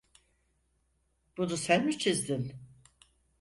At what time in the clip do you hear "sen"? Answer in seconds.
1.57-1.85